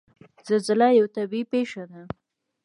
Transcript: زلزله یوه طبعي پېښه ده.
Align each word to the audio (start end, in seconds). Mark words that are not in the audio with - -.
زلزله 0.47 0.87
یوه 0.97 1.09
طبعي 1.15 1.41
پېښه 1.53 1.83
ده. 1.91 2.01